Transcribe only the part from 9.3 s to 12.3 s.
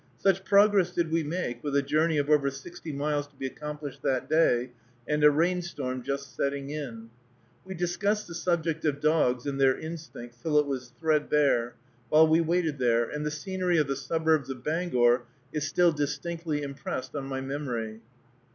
and their instincts till it was threadbare, while